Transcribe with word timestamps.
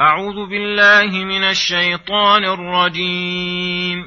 أعوذ 0.00 0.50
بالله 0.50 1.24
من 1.24 1.44
الشيطان 1.44 2.44
الرجيم. 2.44 4.04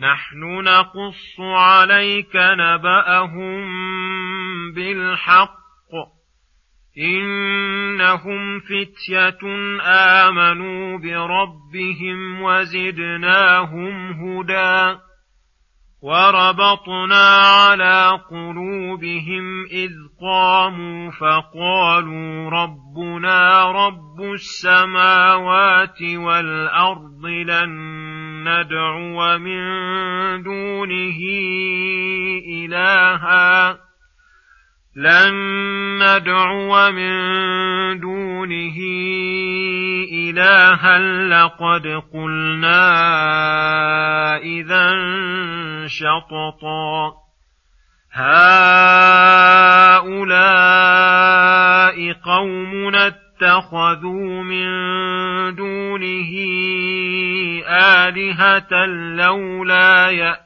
نحن 0.00 0.62
نقص 0.64 1.40
عليك 1.40 2.36
نبأهم 2.36 3.64
بالحق. 4.72 5.66
إنهم 6.98 8.60
فتية 8.60 9.38
آمنوا 9.82 10.98
بربهم 10.98 12.42
وزدناهم 12.42 14.10
هدى. 14.12 14.98
وربطنا 16.06 17.36
على 17.36 18.20
قلوبهم 18.30 19.64
إذ 19.64 19.90
قاموا 20.20 21.10
فقالوا 21.10 22.50
ربنا 22.50 23.70
رب 23.72 24.20
السماوات 24.20 26.02
والأرض 26.02 27.26
لن 27.26 27.70
ندعو 28.48 29.38
من 29.38 29.62
دونه 30.42 31.18
إلها 32.48 33.85
لن 34.96 35.34
ندعو 36.02 36.90
من 36.90 37.12
دونه 38.00 38.76
إلها 40.12 40.98
لقد 41.28 42.02
قلنا 42.12 42.86
إذا 44.36 44.92
شططا. 45.86 47.12
هؤلاء 48.12 48.36
قومنا 52.12 53.06
اتخذوا 53.06 54.42
من 54.42 54.66
دونه 55.54 56.32
آلهة 57.68 58.86
لولا 59.16 60.10
يأتون 60.10 60.45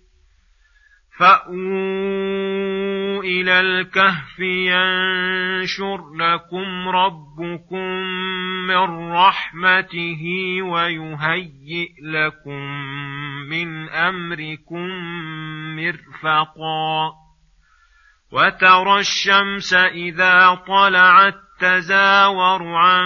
فأووا 1.21 2.81
إلى 3.23 3.59
الكهف 3.59 4.39
ينشر 4.39 6.13
لكم 6.13 6.89
ربكم 6.89 7.87
من 8.67 9.11
رحمته 9.11 10.23
ويهيئ 10.61 11.89
لكم 12.03 12.61
من 13.49 13.89
أمركم 13.89 14.87
مرفقا 15.75 17.11
وترى 18.31 18.99
الشمس 18.99 19.73
إذا 19.73 20.55
طلعت 20.67 21.35
تزاور 21.59 22.63
عن 22.63 23.05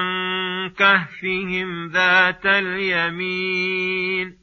كهفهم 0.70 1.88
ذات 1.88 2.46
اليمين 2.46 4.38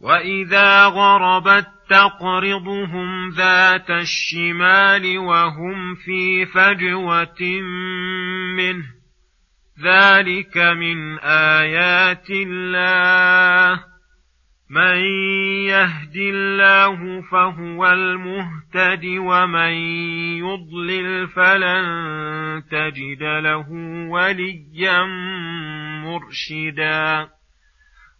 وإذا 0.00 0.84
غربت 0.84 1.75
تقرضهم 1.90 3.28
ذات 3.30 3.90
الشمال 3.90 5.18
وهم 5.18 5.94
في 5.94 6.46
فجوة 6.46 7.60
منه. 8.56 8.84
ذلك 9.84 10.56
من 10.56 11.18
آيات 11.18 12.30
الله. 12.30 13.80
من 14.70 14.96
يهد 15.66 16.16
الله 16.16 17.20
فهو 17.20 17.86
المهتد 17.86 19.04
ومن 19.04 19.72
يضلل 20.38 21.28
فلن 21.28 21.86
تجد 22.70 23.22
له 23.22 23.66
وليا 24.10 25.04
مرشدا. 26.04 27.35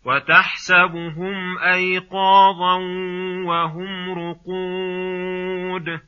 وتحسبهم 0.06 1.58
أيقاظا 1.58 2.76
وهم 3.46 4.10
رقود 4.18 6.00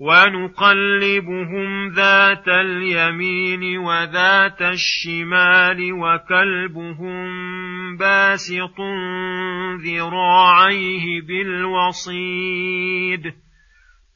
ونقلبهم 0.00 1.88
ذات 1.88 2.48
اليمين 2.48 3.78
وذات 3.78 4.62
الشمال 4.62 5.92
وكلبهم 5.92 7.26
باسط 7.96 8.80
ذراعيه 9.84 11.20
بالوصيد 11.28 12.64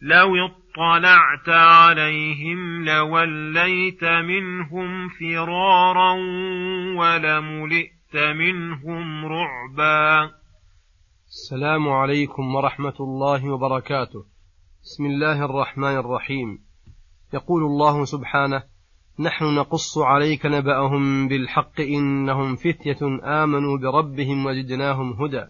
لو 0.02 0.36
اطلعت 0.46 1.48
عليهم 1.48 2.84
لوليت 2.84 4.04
منهم 4.04 5.08
فرارا 5.08 6.12
ولملئت 6.96 7.97
منهم 8.14 9.24
رعبا. 9.26 10.30
السلام 11.28 11.88
عليكم 11.88 12.54
ورحمة 12.54 12.94
الله 13.00 13.50
وبركاته. 13.50 14.24
بسم 14.82 15.06
الله 15.06 15.44
الرحمن 15.44 15.96
الرحيم. 15.96 16.58
يقول 17.34 17.62
الله 17.62 18.04
سبحانه 18.04 18.62
نحن 19.20 19.44
نقص 19.44 19.98
عليك 19.98 20.46
نبأهم 20.46 21.28
بالحق 21.28 21.80
إنهم 21.80 22.56
فتية 22.56 22.98
آمنوا 23.42 23.78
بربهم 23.78 24.46
وزدناهم 24.46 25.12
هدى. 25.22 25.44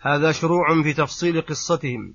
هذا 0.00 0.32
شروع 0.32 0.82
في 0.82 0.92
تفصيل 0.92 1.40
قصتهم 1.40 2.14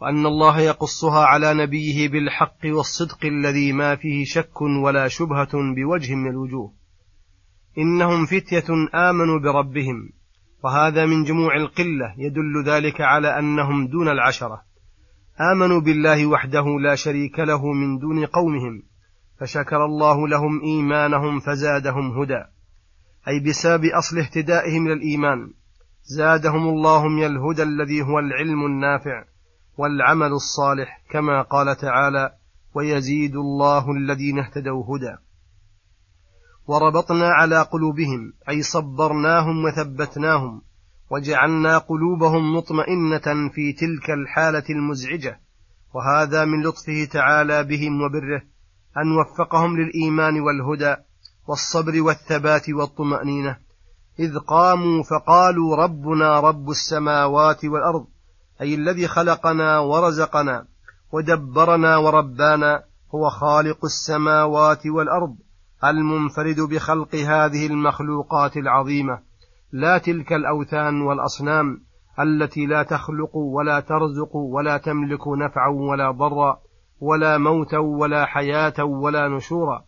وأن 0.00 0.26
الله 0.26 0.60
يقصها 0.60 1.24
على 1.24 1.54
نبيه 1.54 2.08
بالحق 2.08 2.60
والصدق 2.64 3.24
الذي 3.24 3.72
ما 3.72 3.96
فيه 3.96 4.24
شك 4.24 4.60
ولا 4.84 5.08
شبهة 5.08 5.52
بوجه 5.52 6.14
من 6.14 6.30
الوجوه. 6.30 6.81
إنهم 7.78 8.26
فتية 8.26 8.64
آمنوا 8.94 9.38
بربهم 9.38 10.10
وهذا 10.64 11.06
من 11.06 11.24
جموع 11.24 11.56
القلة 11.56 12.14
يدل 12.18 12.64
ذلك 12.66 13.00
على 13.00 13.38
أنهم 13.38 13.86
دون 13.86 14.08
العشرة. 14.08 14.62
آمنوا 15.52 15.80
بالله 15.80 16.26
وحده 16.26 16.64
لا 16.80 16.94
شريك 16.94 17.38
له 17.38 17.72
من 17.72 17.98
دون 17.98 18.26
قومهم 18.26 18.82
فشكر 19.40 19.84
الله 19.84 20.28
لهم 20.28 20.60
إيمانهم 20.62 21.40
فزادهم 21.40 22.20
هدى. 22.20 22.44
أي 23.28 23.40
بسبب 23.40 23.84
أصل 23.84 24.18
اهتدائهم 24.18 24.88
للإيمان 24.88 25.52
زادهم 26.04 26.68
الله 26.68 27.08
من 27.08 27.26
الهدى 27.26 27.62
الذي 27.62 28.02
هو 28.02 28.18
العلم 28.18 28.66
النافع 28.66 29.24
والعمل 29.78 30.32
الصالح 30.32 31.02
كما 31.10 31.42
قال 31.42 31.76
تعالى 31.76 32.32
ويزيد 32.74 33.36
الله 33.36 33.90
الذين 33.90 34.38
اهتدوا 34.38 34.84
هدى 34.84 35.16
وربطنا 36.72 37.28
على 37.28 37.62
قلوبهم 37.62 38.32
أي 38.48 38.62
صبرناهم 38.62 39.64
وثبتناهم 39.64 40.62
وجعلنا 41.10 41.78
قلوبهم 41.78 42.56
مطمئنة 42.56 43.50
في 43.54 43.72
تلك 43.72 44.10
الحالة 44.10 44.64
المزعجة. 44.70 45.40
وهذا 45.94 46.44
من 46.44 46.62
لطفه 46.62 47.04
تعالى 47.12 47.64
بهم 47.64 48.02
وبره 48.02 48.42
أن 48.96 49.16
وفقهم 49.18 49.76
للإيمان 49.76 50.40
والهدى 50.40 50.96
والصبر 51.48 52.02
والثبات 52.02 52.70
والطمأنينة. 52.70 53.56
إذ 54.18 54.38
قاموا 54.38 55.02
فقالوا 55.02 55.76
ربنا 55.76 56.40
رب 56.40 56.70
السماوات 56.70 57.64
والأرض 57.64 58.06
أي 58.60 58.74
الذي 58.74 59.08
خلقنا 59.08 59.78
ورزقنا 59.78 60.66
ودبرنا 61.12 61.96
وربانا 61.96 62.84
هو 63.14 63.30
خالق 63.30 63.84
السماوات 63.84 64.86
والأرض. 64.86 65.36
المنفرد 65.84 66.60
بخلق 66.60 67.14
هذه 67.14 67.66
المخلوقات 67.66 68.56
العظيمة 68.56 69.18
لا 69.72 69.98
تلك 69.98 70.32
الأوثان 70.32 71.00
والأصنام 71.00 71.80
التي 72.20 72.66
لا 72.66 72.82
تخلق 72.82 73.36
ولا 73.36 73.80
ترزق 73.80 74.36
ولا 74.36 74.76
تملك 74.78 75.28
نفعا 75.28 75.68
ولا 75.68 76.10
ضرا 76.10 76.60
ولا 77.00 77.38
موتا 77.38 77.78
ولا 77.78 78.26
حياة 78.26 78.84
ولا 78.84 79.28
نشورا. 79.28 79.84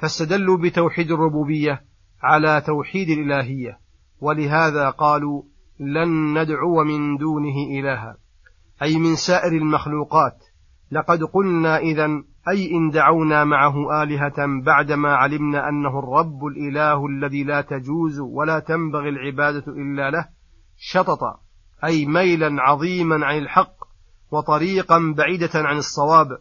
فاستدلوا 0.00 0.56
بتوحيد 0.56 1.10
الربوبية 1.10 1.84
على 2.22 2.60
توحيد 2.60 3.08
الإلهية 3.08 3.78
ولهذا 4.20 4.90
قالوا 4.90 5.42
لن 5.80 6.38
ندعو 6.38 6.84
من 6.84 7.16
دونه 7.16 7.80
إلها 7.80 8.16
أي 8.82 8.98
من 8.98 9.16
سائر 9.16 9.52
المخلوقات. 9.52 10.38
لقد 10.90 11.22
قلنا 11.22 11.78
اذا 11.78 12.08
أي 12.48 12.70
إن 12.70 12.90
دعونا 12.90 13.44
معه 13.44 14.02
آلهة 14.02 14.62
بعدما 14.66 15.14
علمنا 15.16 15.68
أنه 15.68 15.98
الرب 15.98 16.46
الإله 16.46 17.06
الذي 17.06 17.44
لا 17.44 17.60
تجوز 17.60 18.20
ولا 18.20 18.58
تنبغي 18.58 19.08
العبادة 19.08 19.72
إلا 19.72 20.10
له 20.10 20.28
شطط 20.76 21.18
أي 21.84 22.06
ميلا 22.06 22.62
عظيما 22.62 23.26
عن 23.26 23.38
الحق 23.38 23.74
وطريقا 24.32 25.14
بعيدة 25.16 25.50
عن 25.54 25.76
الصواب 25.76 26.38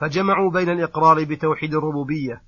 فجمعوا 0.00 0.50
بين 0.50 0.68
الإقرار 0.68 1.24
بتوحيد 1.24 1.74
الربوبية 1.74 2.42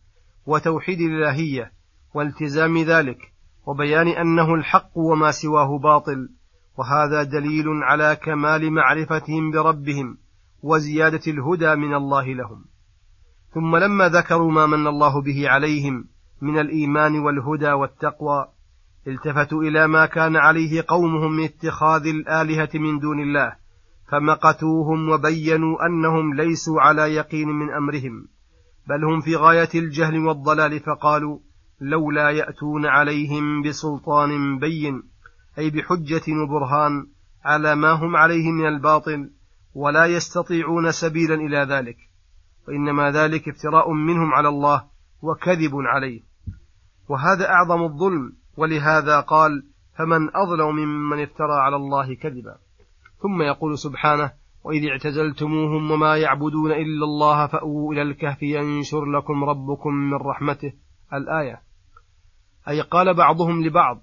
وتوحيد 0.46 1.00
الإلهية 1.00 1.72
والتزام 2.14 2.78
ذلك 2.78 3.18
وبيان 3.66 4.08
أنه 4.08 4.54
الحق 4.54 4.90
وما 4.98 5.30
سواه 5.30 5.78
باطل 5.78 6.28
وهذا 6.78 7.22
دليل 7.22 7.64
على 7.82 8.16
كمال 8.16 8.70
معرفتهم 8.70 9.50
بربهم. 9.50 10.18
وزيادة 10.62 11.22
الهدى 11.26 11.74
من 11.74 11.94
الله 11.94 12.34
لهم. 12.34 12.64
ثم 13.54 13.76
لما 13.76 14.08
ذكروا 14.08 14.52
ما 14.52 14.66
من 14.66 14.86
الله 14.86 15.22
به 15.22 15.48
عليهم 15.48 16.04
من 16.42 16.58
الإيمان 16.58 17.18
والهدى 17.18 17.72
والتقوى 17.72 18.46
التفتوا 19.06 19.62
إلى 19.62 19.86
ما 19.86 20.06
كان 20.06 20.36
عليه 20.36 20.84
قومهم 20.88 21.32
من 21.32 21.44
اتخاذ 21.44 22.06
الآلهة 22.06 22.68
من 22.74 22.98
دون 22.98 23.20
الله 23.20 23.56
فمقتوهم 24.10 25.08
وبينوا 25.08 25.86
أنهم 25.86 26.34
ليسوا 26.34 26.80
على 26.80 27.02
يقين 27.14 27.48
من 27.48 27.70
أمرهم 27.70 28.28
بل 28.88 29.04
هم 29.04 29.20
في 29.20 29.36
غاية 29.36 29.68
الجهل 29.74 30.18
والضلال 30.18 30.80
فقالوا 30.80 31.38
لولا 31.80 32.30
يأتون 32.30 32.86
عليهم 32.86 33.62
بسلطان 33.62 34.58
بين 34.58 35.02
أي 35.58 35.70
بحجة 35.70 36.22
وبرهان 36.42 37.06
على 37.44 37.74
ما 37.74 37.92
هم 37.92 38.16
عليه 38.16 38.52
من 38.52 38.66
الباطل 38.66 39.30
ولا 39.74 40.06
يستطيعون 40.06 40.92
سبيلا 40.92 41.34
إلى 41.34 41.58
ذلك 41.58 41.96
وإنما 42.68 43.10
ذلك 43.10 43.48
افتراء 43.48 43.92
منهم 43.92 44.34
على 44.34 44.48
الله 44.48 44.84
وكذب 45.22 45.74
عليه. 45.74 46.22
وهذا 47.08 47.50
أعظم 47.50 47.82
الظلم 47.82 48.32
ولهذا 48.56 49.20
قال 49.20 49.66
فمن 49.98 50.36
أظلم 50.36 50.76
ممن 50.76 51.22
افترى 51.22 51.52
على 51.52 51.76
الله 51.76 52.14
كذبا 52.14 52.56
ثم 53.22 53.42
يقول 53.42 53.78
سبحانه 53.78 54.32
وإذ 54.64 54.88
اعتزلتموهم 54.88 55.90
وما 55.90 56.16
يعبدون 56.16 56.72
إلا 56.72 57.04
الله 57.04 57.46
فأووا 57.46 57.92
إلى 57.92 58.02
الكهف 58.02 58.42
ينشر 58.42 59.04
لكم 59.04 59.44
ربكم 59.44 59.94
من 59.94 60.14
رحمته 60.14 60.72
الآية. 61.12 61.62
أي 62.68 62.80
قال 62.80 63.14
بعضهم 63.14 63.64
لبعض 63.64 64.02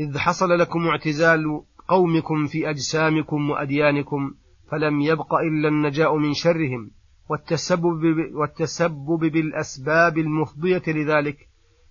إذ 0.00 0.18
حصل 0.18 0.58
لكم 0.58 0.86
اعتزال 0.86 1.62
قومكم 1.88 2.46
في 2.46 2.70
أجسامكم 2.70 3.50
وأديانكم 3.50 4.34
فلم 4.70 5.00
يبق 5.00 5.34
إلا 5.34 5.68
النجاء 5.68 6.16
من 6.16 6.34
شرهم 6.34 6.90
والتسبب, 7.28 8.30
والتسبب 8.34 9.20
بالأسباب 9.20 10.18
المفضية 10.18 10.82
لذلك 10.86 11.48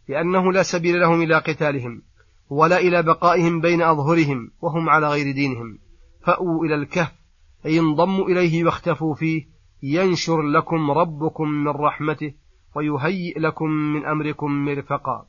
لأنه 0.09 0.53
لا 0.53 0.63
سبيل 0.63 0.99
لهم 0.99 1.21
إلى 1.21 1.35
قتالهم 1.35 2.01
ولا 2.49 2.79
إلى 2.79 3.03
بقائهم 3.03 3.61
بين 3.61 3.81
أظهرهم 3.81 4.51
وهم 4.61 4.89
على 4.89 5.09
غير 5.09 5.35
دينهم. 5.35 5.77
فأووا 6.25 6.65
إلى 6.65 6.75
الكهف 6.75 7.11
أي 7.65 7.79
انضموا 7.79 8.25
إليه 8.25 8.63
واختفوا 8.63 9.15
فيه. 9.15 9.45
ينشر 9.83 10.41
لكم 10.41 10.91
ربكم 10.91 11.49
من 11.49 11.67
رحمته 11.67 12.33
ويهيئ 12.75 13.39
لكم 13.39 13.69
من 13.69 14.05
أمركم 14.05 14.51
مرفقا. 14.51 15.25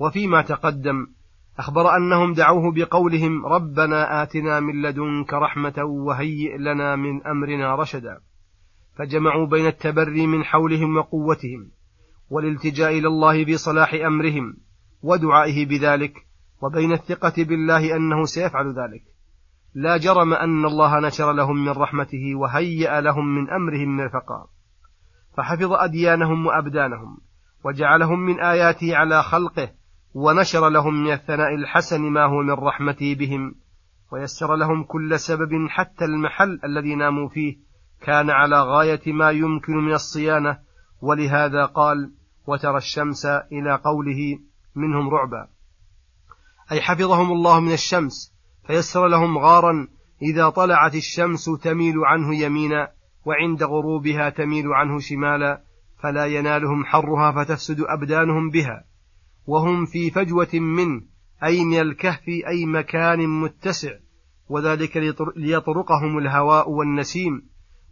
وفيما 0.00 0.42
تقدم 0.42 1.06
أخبر 1.58 1.96
أنهم 1.96 2.34
دعوه 2.34 2.72
بقولهم 2.72 3.46
ربنا 3.46 4.22
آتنا 4.22 4.60
من 4.60 4.82
لدنك 4.82 5.34
رحمة 5.34 5.84
وهيئ 5.84 6.58
لنا 6.58 6.96
من 6.96 7.26
أمرنا 7.26 7.74
رشدا. 7.74 8.20
فجمعوا 8.98 9.46
بين 9.46 9.66
التبري 9.66 10.26
من 10.26 10.44
حولهم 10.44 10.96
وقوتهم 10.96 11.70
والالتجاء 12.30 12.98
إلى 12.98 13.08
الله 13.08 13.44
في 13.44 13.56
صلاح 13.56 13.94
أمرهم 13.94 14.56
ودعائه 15.02 15.66
بذلك 15.66 16.14
وبين 16.62 16.92
الثقة 16.92 17.44
بالله 17.44 17.96
أنه 17.96 18.24
سيفعل 18.24 18.66
ذلك. 18.66 19.02
لا 19.74 19.96
جرم 19.96 20.34
أن 20.34 20.64
الله 20.64 21.00
نشر 21.00 21.32
لهم 21.32 21.64
من 21.64 21.70
رحمته 21.70 22.34
وهيأ 22.34 23.00
لهم 23.00 23.34
من 23.34 23.50
أمرهم 23.50 23.96
مرفقا 23.96 24.46
فحفظ 25.36 25.72
أديانهم 25.72 26.46
وأبدانهم 26.46 27.18
وجعلهم 27.64 28.20
من 28.20 28.40
آياته 28.40 28.96
على 28.96 29.22
خلقه 29.22 29.68
ونشر 30.14 30.68
لهم 30.68 30.94
من 30.94 31.12
الثناء 31.12 31.54
الحسن 31.54 32.00
ما 32.00 32.24
هو 32.24 32.42
من 32.42 32.50
رحمته 32.50 33.14
بهم 33.14 33.54
ويسر 34.12 34.56
لهم 34.56 34.84
كل 34.84 35.18
سبب 35.20 35.66
حتى 35.68 36.04
المحل 36.04 36.60
الذي 36.64 36.94
ناموا 36.94 37.28
فيه 37.28 37.56
كان 38.00 38.30
على 38.30 38.60
غاية 38.62 39.12
ما 39.12 39.30
يمكن 39.30 39.72
من 39.72 39.92
الصيانة 39.92 40.58
ولهذا 41.02 41.64
قال 41.64 42.12
وترى 42.46 42.76
الشمس 42.76 43.26
إلى 43.26 43.74
قوله 43.84 44.38
منهم 44.74 45.08
رعبا 45.08 45.48
أي 46.72 46.80
حفظهم 46.80 47.32
الله 47.32 47.60
من 47.60 47.72
الشمس 47.72 48.34
فيسر 48.66 49.06
لهم 49.06 49.38
غارا 49.38 49.88
إذا 50.22 50.48
طلعت 50.48 50.94
الشمس 50.94 51.44
تميل 51.62 51.94
عنه 51.98 52.34
يمينا 52.34 52.88
وعند 53.24 53.62
غروبها 53.62 54.30
تميل 54.30 54.72
عنه 54.72 54.98
شمالا 54.98 55.62
فلا 56.02 56.26
ينالهم 56.26 56.84
حرها 56.84 57.32
فتفسد 57.32 57.80
أبدانهم 57.80 58.50
بها 58.50 58.84
وهم 59.46 59.84
في 59.84 60.10
فجوة 60.10 60.54
منه 60.54 61.02
أي 61.44 61.64
من 61.64 61.80
الكهف 61.80 62.28
أي 62.28 62.66
مكان 62.66 63.28
متسع 63.28 63.92
وذلك 64.48 64.96
ليطرقهم 65.36 66.18
الهواء 66.18 66.70
والنسيم 66.70 67.42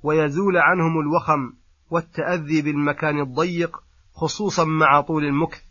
ويزول 0.03 0.57
عنهم 0.57 1.01
الوخم 1.01 1.53
والتأذي 1.91 2.63
بالمكان 2.63 3.21
الضيق 3.21 3.77
خصوصا 4.13 4.65
مع 4.65 5.01
طول 5.01 5.25
المكث 5.25 5.63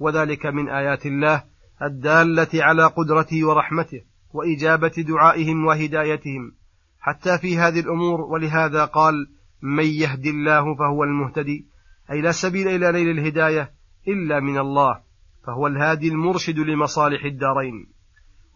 وذلك 0.00 0.46
من 0.46 0.68
آيات 0.68 1.06
الله 1.06 1.44
الدالة 1.82 2.48
على 2.54 2.86
قدرته 2.86 3.44
ورحمته 3.46 4.02
وإجابة 4.32 4.92
دعائهم 5.08 5.66
وهدايتهم. 5.66 6.52
حتى 7.00 7.38
في 7.38 7.58
هذه 7.58 7.80
الأمور 7.80 8.20
ولهذا 8.20 8.84
قال 8.84 9.14
من 9.62 9.84
يهد 9.84 10.26
الله 10.26 10.74
فهو 10.74 11.04
المهتدي 11.04 11.66
أي 12.10 12.20
لا 12.20 12.32
سبيل 12.32 12.68
إلى 12.68 12.92
ليل 12.92 13.18
الهداية 13.18 13.72
إلا 14.08 14.40
من 14.40 14.58
الله. 14.58 15.00
فهو 15.46 15.66
الهادي 15.66 16.08
المرشد 16.08 16.58
لمصالح 16.58 17.24
الدارين 17.24 17.92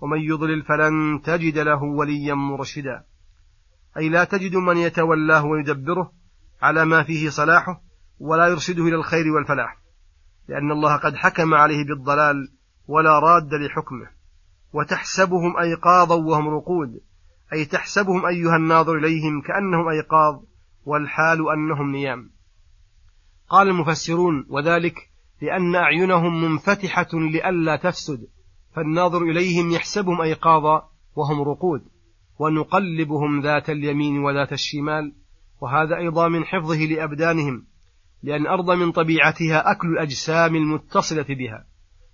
ومن 0.01 0.21
يضلل 0.21 0.63
فلن 0.63 1.21
تجد 1.25 1.59
له 1.59 1.83
وليا 1.83 2.35
مرشدا. 2.35 3.05
أي 3.97 4.09
لا 4.09 4.25
تجد 4.25 4.57
من 4.57 4.77
يتولاه 4.77 5.45
ويدبره 5.45 6.13
على 6.63 6.85
ما 6.85 7.03
فيه 7.03 7.31
صلاحه 7.31 7.81
ولا 8.19 8.47
يرشده 8.49 8.83
إلى 8.83 8.97
الخير 8.97 9.33
والفلاح 9.33 9.79
لأن 10.49 10.71
الله 10.71 10.97
قد 10.97 11.15
حكم 11.15 11.55
عليه 11.55 11.85
بالضلال 11.85 12.53
ولا 12.87 13.19
راد 13.19 13.55
لحكمه. 13.55 14.07
وتحسبهم 14.73 15.57
أيقاظا 15.57 16.15
وهم 16.15 16.49
رقود 16.49 17.01
أي 17.53 17.65
تحسبهم 17.65 18.27
أيها 18.27 18.57
الناظر 18.57 18.99
إليهم 18.99 19.41
كأنهم 19.41 19.89
أيقاظ 19.89 20.43
والحال 20.85 21.51
أنهم 21.53 21.91
نيام. 21.91 22.31
قال 23.49 23.69
المفسرون 23.69 24.47
وذلك 24.49 25.14
لأن 25.43 25.75
أعينهم 25.75 26.45
منفتحة 26.45 27.09
لئلا 27.13 27.77
تفسد 27.77 28.27
فالناظر 28.77 29.23
إليهم 29.23 29.71
يحسبهم 29.71 30.21
أيقاظا 30.21 30.83
وهم 31.17 31.43
رقود 31.43 31.81
ونقلبهم 32.39 33.41
ذات 33.41 33.71
اليمين 33.71 34.19
وذات 34.19 34.53
الشمال 34.53 35.13
وهذا 35.61 35.97
أيضا 35.97 36.29
من 36.29 36.45
حفظه 36.45 36.79
لأبدانهم 36.79 37.67
لأن 38.23 38.47
أرض 38.47 38.71
من 38.71 38.93
طبيعتها 38.93 39.73
أكل 39.73 39.89
الأجسام 39.89 40.57
المتصلة 40.57 41.27
بها 41.29 41.67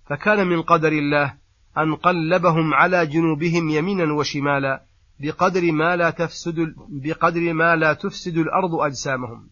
فكان 0.09 0.47
من 0.47 0.61
قدر 0.61 0.91
الله 0.91 1.33
أن 1.77 1.95
قلبهم 1.95 2.73
على 2.73 3.05
جنوبهم 3.05 3.69
يمينا 3.69 4.13
وشمالا 4.13 4.85
بقدر 5.19 5.71
ما 5.71 5.95
لا 5.95 6.09
تفسد 6.09 6.75
بقدر 6.89 7.53
ما 7.53 7.75
لا 7.75 7.93
تفسد 7.93 8.37
الأرض 8.37 8.75
أجسامهم. 8.75 9.49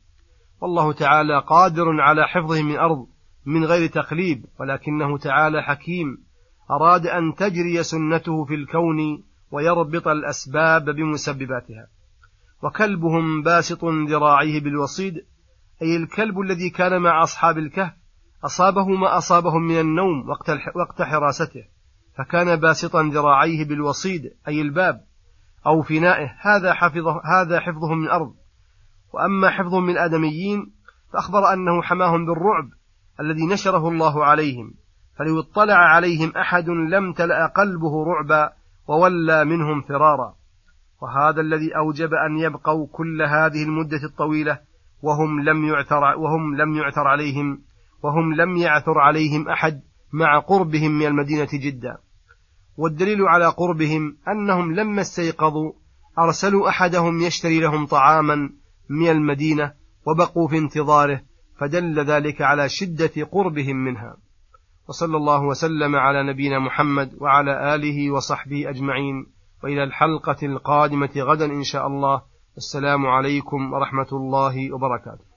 والله 0.62 0.94
تعالى 0.94 1.40
قادر 1.40 2.02
على 2.02 2.28
حفظهم 2.28 2.66
من 2.66 2.76
أرض 2.76 3.08
من 3.46 3.66
غير 3.66 3.90
تقليب 3.90 4.46
ولكنه 4.60 5.18
تعالى 5.18 5.64
حكيم. 5.64 6.18
أراد 6.72 7.08
أن 7.08 7.36
تجري 7.36 7.84
سنته 7.84 8.46
في 8.46 8.56
الكون 8.56 9.24
ويربط 9.52 10.08
الأسباب 10.08 10.86
بمسبباتها. 10.90 11.88
وكلبهم 12.64 13.42
باسط 13.42 13.86
ذراعيه 13.86 14.60
بالوصيد 14.60 15.14
أي 15.82 15.96
الكلب 15.96 16.40
الذي 16.40 16.70
كان 16.70 17.02
مع 17.02 17.24
أصحاب 17.24 17.58
الكهف 17.58 17.94
أصابه 18.46 18.88
ما 18.88 19.18
أصابهم 19.18 19.62
من 19.62 19.80
النوم 19.80 20.30
وقت, 20.76 21.02
حراسته 21.02 21.64
فكان 22.18 22.56
باسطا 22.56 23.04
ذراعيه 23.04 23.66
بالوصيد 23.66 24.22
أي 24.48 24.62
الباب 24.62 25.02
أو 25.66 25.82
فنائه. 25.82 26.36
هذا 26.40 26.74
حفظه 26.74 27.22
هذا 27.26 27.60
حفظهم 27.60 27.98
من 27.98 28.06
الأرض. 28.06 28.34
وأما 29.14 29.50
حفظهم 29.50 29.84
من 29.84 29.94
الآدميين 29.94 30.74
فأخبر 31.14 31.54
أنه 31.54 31.82
حماهم 31.82 32.26
بالرعب 32.26 32.70
الذي 33.20 33.46
نشره 33.46 33.90
الله 33.90 34.26
عليهم 34.26 34.74
فلو 35.20 35.40
اطلع 35.40 35.76
عليهم 35.76 36.32
أحد 36.38 36.70
لم 36.70 37.14
تلأ 37.14 37.46
قلبه 37.46 38.04
رعبا 38.04 38.54
وولى 38.88 39.46
منهم 39.46 39.82
فرارا. 39.82 40.36
وهذا 41.02 41.42
الذي 41.42 41.78
أوجب 41.78 42.10
أن 42.14 42.40
يبقوا 42.40 42.88
كل 42.92 43.22
هذه 43.22 43.64
المدة 43.64 44.04
الطويلة 44.04 44.60
وهم 45.02 45.42
لم 45.42 45.66
يعثر 45.66 46.04
وهم 46.18 46.56
لم 46.56 46.76
يعثر 46.76 47.08
عليهم 47.08 47.62
وهم 48.04 48.34
لم 48.34 48.58
يعثر 48.58 49.00
عليهم 49.00 49.50
أحد 49.50 49.82
مع 50.14 50.40
قربهم 50.40 50.92
من 50.92 51.06
المدينة 51.06 51.50
جدا. 51.54 51.98
والدليل 52.78 53.22
على 53.22 53.46
قربهم 53.46 54.18
أنهم 54.28 54.76
لما 54.76 55.02
استيقظوا 55.02 55.72
أرسلوا 56.20 56.70
أحدهم 56.70 57.22
يشتري 57.22 57.60
لهم 57.60 57.86
طعاما 57.86 58.50
من 58.90 59.10
المدينة 59.10 59.74
وبقوا 60.06 60.48
في 60.48 60.58
انتظاره 60.58 61.22
فدل 61.60 62.00
ذلك 62.00 62.42
على 62.42 62.70
شدة 62.70 63.28
قربهم 63.32 63.76
منها. 63.76 64.18
وصلى 64.90 65.18
الله 65.18 65.42
وسلم 65.44 65.96
على 65.96 66.34
نبينا 66.34 66.60
محمد 66.60 67.12
وعلى 67.22 67.76
آله 67.76 68.12
وصحبه 68.12 68.70
أجمعين. 68.70 69.28
وإلى 69.64 69.84
الحلقة 69.84 70.38
القادمة 70.44 71.10
غدا 71.18 71.46
إن 71.46 71.64
شاء 71.64 71.88
الله. 71.88 72.22
السلام 72.58 73.06
عليكم 73.06 73.74
ورحمة 73.74 74.08
الله 74.12 74.74
وبركاته. 74.74 75.29